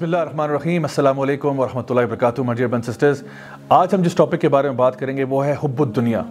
[0.00, 3.22] بسم اللہ الرحمن الرحیم۔ السلام علیکم ورحمۃ اللہ وبرکاتہ مجھے بن سسٹرز
[3.68, 6.22] آج ہم جس ٹاپک کے بارے میں بات کریں گے وہ ہے حب الدنیا۔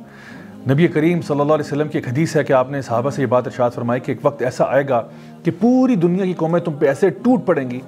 [0.70, 3.22] نبی کریم صلی اللہ علیہ وسلم کی ایک حدیث ہے کہ آپ نے صحابہ سے
[3.22, 5.02] یہ بات ارشاد فرمائی کہ ایک وقت ایسا آئے گا
[5.44, 7.80] کہ پوری دنیا کی قومیں تم پہ ایسے ٹوٹ پڑیں گی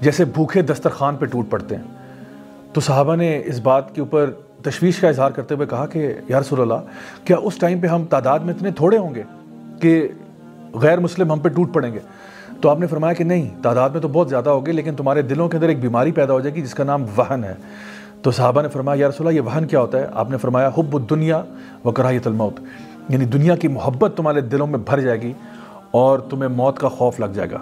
[0.00, 4.30] جیسے بھوکے دسترخوان پہ ٹوٹ پڑتے ہیں۔ تو صحابہ نے اس بات کے اوپر
[4.62, 6.88] تشویش کا اظہار کرتے ہوئے کہا کہ یا رسول اللہ،
[7.24, 9.22] کیا اس ٹائم پہ ہم تعداد میں اتنے تھوڑے ہوں گے
[9.82, 10.00] کہ
[10.82, 12.00] غیر مسلم ہم پہ ٹوٹ پڑیں گے؟
[12.60, 15.48] تو آپ نے فرمایا کہ نہیں، تعداد میں تو بہت زیادہ ہوگی، لیکن تمہارے دلوں
[15.48, 17.54] کے اندر ایک بیماری پیدا ہو جائے گی جس کا نام وہن ہے۔
[18.22, 20.70] تو صحابہ نے فرمایا، یا رسول اللہ، یہ وہن کیا ہوتا ہے؟ آپ نے فرمایا،
[20.78, 21.42] حب الدنیا
[21.84, 22.60] و کراہیت الموت۔
[23.08, 25.32] یعنی دنیا کی محبت تمہارے دلوں میں بھر جائے گی
[25.90, 27.58] اور تمہیں موت کا خوف لگ جائے گا۔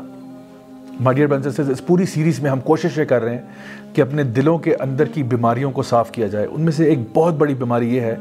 [1.00, 3.42] ماڈیئر بینسز اس پوری سیریز میں ہم کوشش یہ کر رہے ہیں
[3.92, 6.98] کہ اپنے دلوں کے اندر کی بیماریوں کو صاف کیا جائے۔ ان میں سے ایک
[7.14, 8.16] بہت بڑی بیماری یہ ہے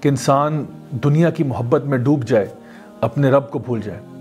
[0.00, 2.46] کہ انسان دنیا کی محبت میں ڈوب جائے،
[3.00, 4.17] اپنے رب کو بھول جائے۔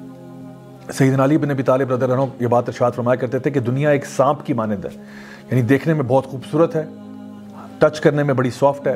[0.93, 3.59] سیدنا علی بن ابی طالب رضی اللہ عنہ یہ بات ارشاد فرمایا کرتے تھے کہ
[3.59, 5.03] دنیا ایک سانپ کی مانند ہے۔
[5.51, 6.85] یعنی دیکھنے میں بہت خوبصورت ہے،
[7.77, 8.95] ٹچ کرنے میں بڑی سافٹ ہے،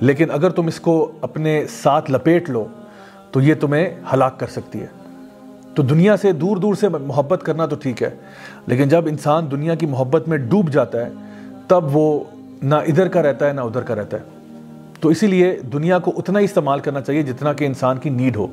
[0.00, 2.66] لیکن اگر تم اس کو اپنے ساتھ لپیٹ لو
[3.30, 4.86] تو یہ تمہیں ہلاک کر سکتی ہے۔
[5.74, 8.10] تو دنیا سے دور دور سے محبت کرنا تو ٹھیک ہے،
[8.66, 11.10] لیکن جب انسان دنیا کی محبت میں ڈوب جاتا ہے،
[11.68, 12.24] تب وہ
[12.62, 14.22] نہ ادھر کا رہتا ہے، نہ ادھر کا رہتا ہے۔
[15.00, 18.36] تو اسی لیے دنیا کو اتنا ہی استعمال کرنا چاہیے جتنا کہ انسان کی نیڈ
[18.36, 18.46] ہو،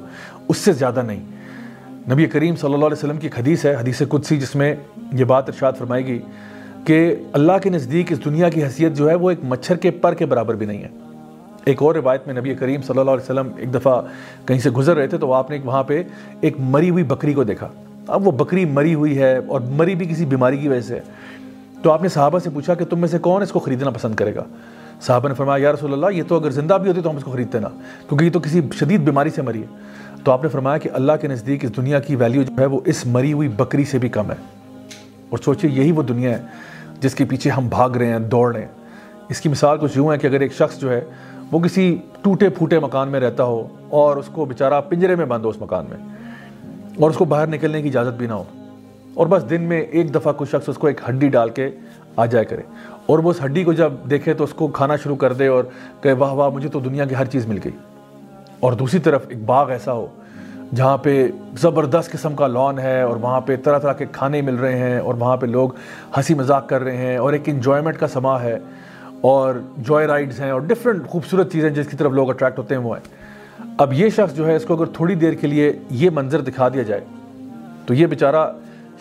[0.48, 1.33] اس سے زیادہ نہیں۔
[2.12, 4.76] نبی کریم صلی اللہ علیہ وسلم کی ایک حدیث ہے، حدیث قدسی، جس میں
[5.14, 6.20] یہ بات ارشاد فرمائے گی
[6.86, 10.14] کہ اللہ کے نزدیک اس دنیا کی حیثیت جو ہے وہ ایک مچھر کے پر
[10.14, 10.88] کے برابر بھی نہیں ہے۔
[11.66, 14.02] ایک اور روایت میں نبی کریم صلی اللہ علیہ وسلم ایک دفعہ
[14.46, 16.04] کہیں سے گزر رہے تھے تو آپ نے وہاں پہ
[16.42, 17.68] ایک مری ہوئی بکری کو دیکھا۔
[18.08, 21.00] اب وہ بکری مری ہوئی ہے اور مری بھی کسی بیماری کی وجہ سے
[21.82, 24.16] تو آپ نے صحابہ سے پوچھا کہ تم میں سے کون اس کو خریدنا پسند
[24.16, 24.44] کرے گا؟
[25.02, 27.24] صحابہ نے فرمایا، یا رسول اللہ، یہ تو اگر زندہ بھی ہوتی تو ہم اس
[27.24, 27.68] کو خریدتے نا،
[28.10, 29.66] کیونکہ یہ تو کسی شدید بیماری سے مری ہے۔
[30.24, 32.80] تو آپ نے فرمایا کہ اللہ کے نزدیک اس دنیا کی ویلیو جو ہے وہ
[32.86, 34.36] اس مری ہوئی بکری سے بھی کم ہے۔
[35.30, 36.44] اور سوچئے یہی وہ دنیا ہے
[37.02, 38.70] جس کے پیچھے ہم بھاگ رہے ہیں، دوڑ رہے ہیں۔
[39.30, 41.02] اس کی مثال کچھ یوں ہے کہ اگر ایک شخص جو ہے
[41.52, 45.44] وہ کسی ٹوٹے پھوٹے مکان میں رہتا ہو اور اس کو بیچارہ پنجرے میں بند
[45.44, 45.98] ہو اس مکان میں
[47.00, 48.44] اور اس کو باہر نکلنے کی اجازت بھی نہ ہو
[49.14, 51.70] اور بس دن میں ایک دفعہ کوئی شخص اس کو ایک ہڈی ڈال کے
[52.16, 52.62] آ جائے کرے
[53.06, 55.64] اور وہ اس ہڈی کو جب دیکھے تو اس کو کھانا شروع کر دے اور
[56.02, 57.93] کہ واہ واہ، مجھے تو دنیا کی ہر چیز مل گئی۔
[58.64, 60.08] اور دوسری طرف ایک باغ ایسا ہو
[60.76, 64.56] جہاں پہ زبردست قسم کا لان ہے اور وہاں پہ طرح طرح کے کھانے مل
[64.56, 65.70] رہے ہیں اور وہاں پہ لوگ
[66.18, 68.60] ہنسی مذاق کر رہے ہیں اور ایک انجوائمنٹ کا سما ہے
[69.22, 72.82] اور جوائے رائڈز ہیں اور ڈفرینٹ خوبصورت چیزیں جس کی طرف لوگ اٹریکٹ ہوتے ہیں
[72.82, 76.10] وہ ہیں۔ اب یہ شخص جو ہے اس کو اگر تھوڑی دیر کے لیے یہ
[76.14, 77.02] منظر دکھا دیا جائے
[77.86, 78.52] تو یہ بیچارہ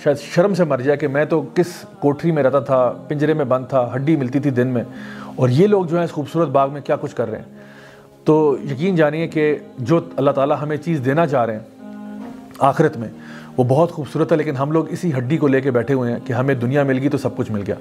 [0.05, 3.45] شاید شرم سے مر جائے کہ میں تو کس کوٹری میں رہتا تھا، پنجرے میں
[3.45, 4.85] بند تھا، ہڈی ملتی تھی دن میں
[5.37, 7.62] اور یہ لوگ جو ہیں اس خوبصورت باغ میں کیا کچھ کر رہے ہیں۔
[8.25, 11.89] تو یقین جانیے کہ جو اللہ تعالیٰ ہمیں چیز دینا چاہ رہے ہیں
[12.59, 13.09] آخرت میں،
[13.57, 16.19] وہ بہت خوبصورت ہے، لیکن ہم لوگ اسی ہڈی کو لے کے بیٹھے ہوئے ہیں
[16.25, 17.75] کہ ہمیں دنیا مل گئی تو سب کچھ مل گیا۔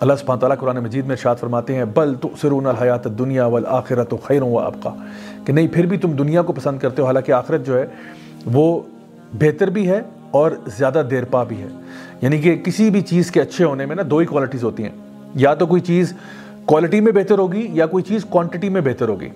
[0.00, 4.14] اللہ سبحانہ تعالیٰ قرآن مجید میں ارشاد فرماتے ہیں، بل تو سرون الحیات دنیا والآخرت
[4.14, 4.94] و خیر و آپ کا
[5.44, 7.86] کہ نہیں، پھر بھی تم دنیا کو پسند کرتے ہو، حالانکہ آخرت جو ہے،
[8.52, 8.80] وہ
[9.32, 11.68] بہتر بھی ہے اور زیادہ دیر پا بھی ہے۔
[12.22, 14.90] یعنی کہ کسی بھی چیز کے اچھے ہونے میں نا دو ہی کوالٹیز ہوتی ہیں۔
[15.34, 16.12] یا تو کوئی چیز
[16.64, 19.28] کوالٹی میں بہتر ہوگی یا کوئی چیز کوانٹٹی میں بہتر ہوگی۔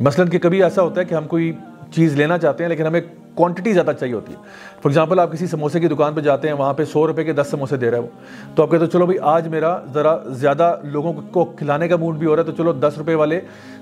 [0.00, 1.52] مثلاً کہ کبھی ایسا ہوتا ہے کہ ہم کوئی
[1.90, 3.00] چیز لینا چاہتے ہیں لیکن ہمیں
[3.34, 4.38] کوانٹٹی زیادہ چاہیے ہوتی ہے۔
[4.68, 7.32] فار ایگزامپل آپ کسی سموسے کی دکان پہ جاتے ہیں، وہاں پہ سو روپے کے
[7.32, 8.08] دس سموسے دے رہا ہے وہ۔
[8.54, 12.16] تو آپ کہتے ہو چلو بھائی، آج میرا ذرا زیادہ لوگوں کو کھلانے کا موڈ
[12.16, 13.40] بھی ہو رہا ہے، تو چلو دس روپے والے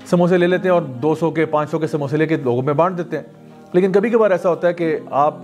[0.09, 2.61] سموسے لے لیتے ہیں اور دو سو کے، پانچ سو کے سموسے لے کے لوگوں
[2.61, 3.23] میں بانٹ دیتے ہیں۔
[3.73, 5.35] لیکن کبھی کبھار ایسا ہوتا ہے کہ آپ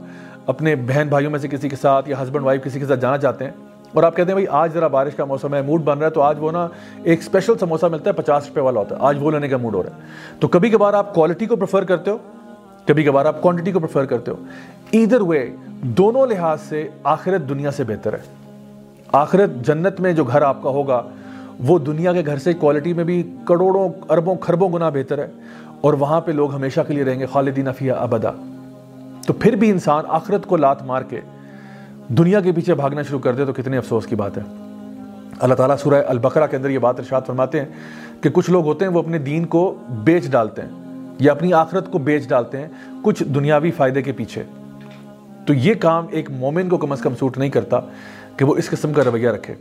[0.47, 3.17] اپنے بہن بھائیوں میں سے کسی کے ساتھ یا ہسبینڈ وائف کسی کے ساتھ جانا
[3.17, 3.51] چاہتے ہیں
[3.95, 6.11] اور آپ کہتے ہیں بھائی آج ذرا بارش کا موسم ہے موڈ بن رہا ہے،
[6.11, 6.67] تو آج وہ نا
[7.03, 9.75] ایک اسپیشل سموسا ملتا ہے، پچاس روپے والا ہوتا ہے۔ آج وہ لینے کا موڈ
[9.75, 10.01] ہو رہا ہے۔
[10.39, 12.17] تو کبھی کبھار آپ کوالٹی کو پریفر کرتے ہو،
[12.85, 14.35] کبھی کبھار آپ کوانٹٹی کو پریفر کرتے ہو۔
[14.91, 15.49] ایدر وے
[15.81, 18.19] دونوں لحاظ سے آخرت دنیا سے بہتر ہے۔
[19.11, 21.03] آخرت جنت میں جو گھر آپ کا ہوگا،
[21.67, 25.27] وہ دنیا کے گھر سے کوالٹی میں بھی کروڑوں، اربوں خربوں گنا بہتر ہے۔
[25.81, 28.31] اور وہاں پہ لوگ ہمیشہ کے لیے رہیں گے خالدین فیہ ابدا۔
[29.27, 31.21] تو پھر بھی انسان آخرت کو لات مار کے
[32.07, 34.43] دنیا کے پیچھے بھاگنا شروع کر دے تو کتنے افسوس کی بات ہے۔
[35.39, 37.67] اللہ تعالیٰ سورہ البقرہ کے اندر یہ بات ارشاد فرماتے ہیں
[38.21, 40.69] کہ کچھ لوگ ہوتے ہیں وہ اپنے دین کو بیچ ڈالتے ہیں
[41.19, 42.67] یا اپنی آخرت کو بیچ ڈالتے ہیں
[43.03, 44.43] کچھ دنیاوی فائدے کے پیچھے۔
[45.47, 47.79] تو یہ کام ایک مومن کو کم از کم سوٹ نہیں کرتا
[48.37, 49.53] کہ وہ اس قسم کا رویہ رکھے۔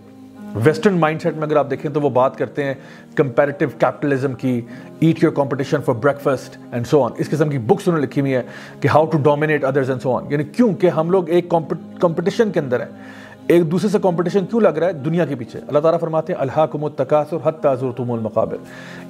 [0.55, 2.75] ویسٹرن مائنڈ سیٹ میں اگر آپ دیکھیں تو وہ بات کرتے ہیں
[3.15, 4.61] کمپیریٹیو کیپٹلزم کی
[5.01, 8.21] eat your competition for breakfast and so on اس قسم کی بکس انہوں نے لکھی
[8.21, 8.43] ہوئی ہے
[8.81, 11.55] کہ how to dominate others and so on یعنی کیوں کہ ہم لوگ ایک
[12.01, 12.89] کمپٹیشن کے اندر ہیں۔
[13.47, 16.41] ایک دوسرے سے کمپٹیشن کیوں لگ رہا ہے؟ دنیا کے پیچھے۔ اللہ تعالیٰ فرماتے ہیں
[16.41, 17.67] اللہ کم التقاصر حت
[17.97, 18.57] تم المقابل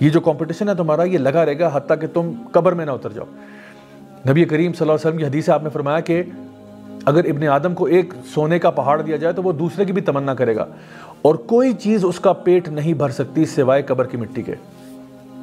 [0.01, 2.91] یہ جو کمپٹیشن ہے تمہارا، یہ لگا رہے گا حتیٰ کہ تم قبر میں نہ
[2.91, 3.25] اتر جاؤ۔
[4.31, 6.23] نبی کریم صلی اللہ علیہ وسلم کی حدیث آپ نے فرمایا کہ
[7.05, 10.03] اگر ابن آدم کو ایک سونے کا پہاڑ دیا جائے تو وہ دوسرے کی بھی
[10.03, 10.67] تمنا کرے گا۔
[11.25, 14.55] اور کوئی چیز اس کا پیٹ نہیں بھر سکتی سوائے قبر کی مٹی کے۔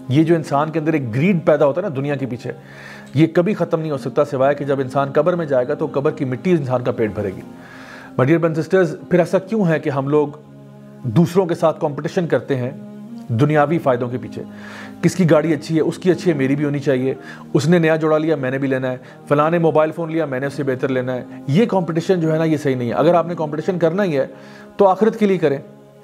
[0.10, 2.52] یہ جو انسان کے اندر ایک گریڈ پیدا ہوتا ہے نا دنیا کے پیچھے،
[3.14, 5.88] یہ کبھی ختم نہیں ہو سکتا سوائے کہ جب انسان قبر میں جائے گا تو
[5.92, 7.42] قبر کی مٹی انسان کا پیٹ بھرے گی۔
[8.18, 10.28] مڈیئر بن سسٹرز پھر ایسا کیوں ہے کہ ہم لوگ
[11.04, 12.72] دوسروں کے ساتھ کمپٹیشن کرتے ہیں؟
[13.28, 14.44] دنیاوی فائدوں کے پیچھے۔
[15.02, 17.14] کس کی گاڑی اچھی ہے، اس کی اچھی ہے، میری بھی ہونی چاہیے۔
[17.54, 18.98] اس نے نیا جوڑا لیا، میں نے بھی لینا ہے۔
[19.28, 22.34] فلاں نے موبائل فون لیا، میں نے اس سے بہتر لینا ہے۔ یہ کمپٹیشن جو
[22.34, 24.28] ہے نا، یہ صحیح نہیں ہے۔ اگر آپ نے کمپٹیشن کرنا ہی ہے،
[24.78, 25.58] تو آخرت کے لیے کریں۔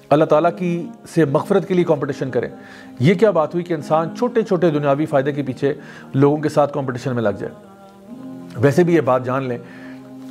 [0.10, 2.50] اللہ تعالیٰ کی سے مغفرت کے لیے کمپٹیشن کریں۔
[3.00, 5.74] یہ کیا بات ہوئی کہ انسان چھوٹے چھوٹے دنیاوی فائدے کے پیچھے
[6.14, 7.54] لوگوں کے ساتھ کمپٹیشن میں لگ جائے۔
[8.58, 9.58] ویسے بھی یہ بات جان لیں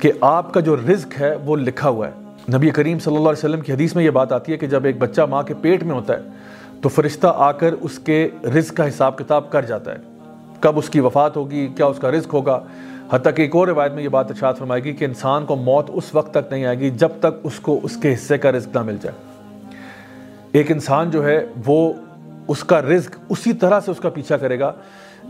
[0.01, 2.11] کہ آپ کا جو رزق ہے، وہ لکھا ہوا ہے۔
[2.57, 4.85] نبی کریم صلی اللہ علیہ وسلم کی حدیث میں یہ بات آتی ہے کہ جب
[4.85, 6.19] ایک بچہ ماں کے پیٹ میں ہوتا ہے
[6.81, 9.97] تو فرشتہ آ کر اس کے رزق کا حساب کتاب کر جاتا ہے۔
[10.59, 12.59] کب اس کی وفات ہوگی، کیا اس کا رزق ہوگا؟
[13.11, 15.89] حتیٰ کہ ایک اور روایت میں یہ بات ارشاد فرمائے گی کہ انسان کو موت
[15.93, 18.75] اس وقت تک نہیں آئے گی جب تک اس کو اس کے حصے کا رزق
[18.75, 19.15] نہ مل جائے۔
[20.51, 21.93] ایک انسان جو ہے، وہ
[22.47, 24.73] اس کا رزق اسی طرح سے اس کا پیچھا کرے گا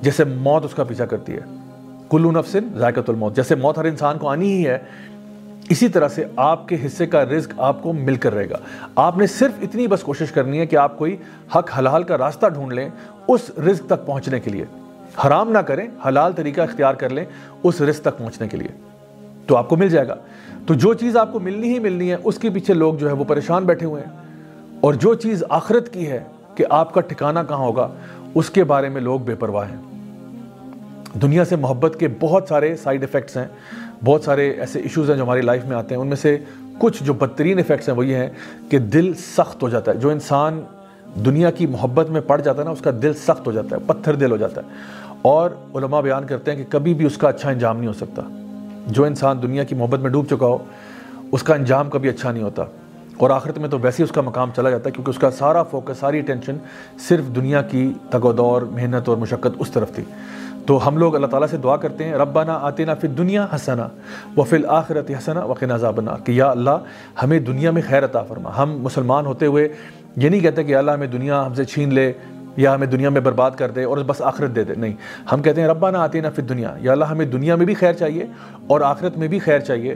[0.02, 1.40] جیسے موت اس کا پیچھا کرتی ہے۔
[2.10, 4.78] کلو نفسن ذائقت الموت، جیسے موت ہر انسان کو آنی ہی ہے
[5.70, 8.58] اسی طرح سے آپ کے حصے کا رزق آپ کو مل کر رہے گا۔
[8.96, 11.18] آپ نے صرف اتنی بس کوشش کرنی ہے کہ آپ کوئی
[11.56, 12.90] حق حلال کا راستہ ڈھونڈ لیں
[13.28, 14.66] اس رزق تک پہنچنے کے لیے۔
[15.28, 17.26] حرام نہ کریں، حلال طریقہ اختیار کر لیں
[17.64, 18.68] اس رزق تک پہنچنے کے لیے۔
[19.48, 20.16] تو آپ کو مل جائے گا۔
[20.68, 23.14] تو جو چیز آپ کو ملنی ہی ملنی ہے، اس کے پیچھے لوگ جو ہے
[23.14, 24.14] وہ پریشان بیٹھے ہوئے ہیں۔
[24.82, 26.24] اور جو چیز آخرت کی ہے
[26.56, 27.88] کہ آپ کا ٹھکانہ کہاں ہوگا،
[28.36, 29.78] اس کے بارے میں لوگ بے پرواہ ہیں۔
[31.22, 33.48] دنیا سے محبت کے بہت سارے سائیڈ افیکٹس ہیں۔
[34.06, 36.38] بہت سارے ایسے ایشوز ہیں جو ہماری لائف میں آتے ہیں، ان میں سے
[36.80, 38.30] کچھ جو بدترین افیکٹس ہیں وہ یہ ہیں
[38.70, 40.62] کہ دل سخت ہو جاتا ہے۔ جو انسان
[41.26, 43.82] دنیا کی محبت میں پڑ جاتا ہے نا، اس کا دل سخت ہو جاتا ہے،
[43.88, 44.68] پتھر دل ہو جاتا ہے۔
[45.22, 48.22] اور علماء بیان کرتے ہیں کہ کبھی بھی اس کا اچھا انجام نہیں ہو سکتا۔
[48.88, 50.58] جو انسان دنیا کی محبت میں ڈوب چکا ہو،
[51.32, 52.64] اس کا انجام کبھی اچھا نہیں ہوتا۔
[53.18, 55.32] اور آخرت میں تو ویسے ہی اس کا مقام چلا جاتا ہے، کیونکہ اس کا
[55.32, 56.58] سارا فوکس ساری اٹینشن
[57.00, 60.04] صرف دنیا کی تگ و دور، محنت اور مشقت اس طرف تھی۔
[60.68, 63.88] تو ہم لوگ اللہ تعالیٰ سے دعا کرتے ہیں، ربنا آتینا فی دنیا حسنا
[64.38, 66.72] و فی الآخرت حسنا وقنا عذاب النار۔ کہ یا اللہ،
[67.24, 69.68] ہمیں دنیا میں خیر عطا فرما۔ ہم مسلمان ہوتے ہوئے
[70.16, 72.14] یہ نہیں کہتے کہ اللہ ہمیں دنیا ہم سے چھین لے
[72.56, 74.94] یا ہمیں دنیا میں برباد کر دے اور بس آخرت دے دے۔ نہیں،
[75.32, 78.26] ہم کہتے ہیں ربنا آتینا فی دنیا یا اللہ، ہمیں دنیا میں بھی خیر چاہیے
[78.68, 79.96] اور آخرت میں بھی خیر چاہیے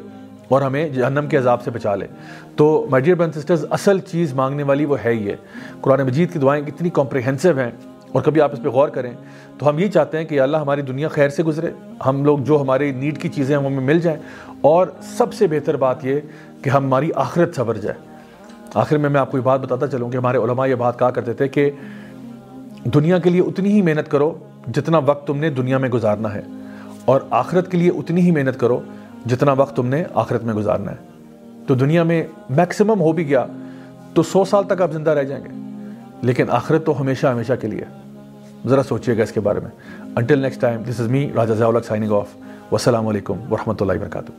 [0.50, 2.08] اور ہمیں جہنم کے عذاب سے بچا لے۔
[2.56, 5.36] تو ڈیئر برن سسٹرز اصل چیز مانگنے والی وہ ہے ہی ہے
[5.82, 9.12] قرآن مجید کی دعائیں اتنی کمپریہنسو ہیں۔ اور کبھی آپ اس پہ غور کریں
[9.58, 11.72] تو ہم یہ چاہتے ہیں کہ اللہ ہماری دنیا خیر سے گزرے،
[12.06, 14.18] ہم لوگ جو ہماری نیڈ کی چیزیں ہیں ہمیں مل جائیں،
[14.62, 14.88] اور
[15.18, 16.20] سب سے بہتر بات یہ
[16.62, 17.98] کہ ہماری آخرت صبر جائے۔
[18.76, 21.12] آخر میں میں آپ کو یہ بات بتاتا چلوں کہ ہمارے علماء یہ بات کہا
[21.12, 21.70] کرتے تھے کہ
[22.86, 24.34] دنیا کے لیے اتنی ہی محنت کرو
[24.68, 26.42] جتنا وقت تم نے دنیا میں گزارنا ہے،
[27.06, 28.80] اور آخرت کے لیے اتنی ہی محنت کرو
[29.26, 33.46] جتنا وقت تم نے آخرت میں گزارنا ہے۔ تو دنیا میں میکسیمم ہو بھی گیا
[34.14, 35.50] تو سو سال تک آپ زندہ رہ جائیں گے،
[36.22, 37.84] لیکن آخرت تو ہمیشہ ہمیشہ کے لیے
[38.70, 39.70] ذرا سوچیے گا اس کے بارے میں۔
[40.16, 42.28] Until next time this is me Raja Zia signing off
[42.72, 44.32] والسلام علیکم ورحمۃ اللہ وبرکاتہ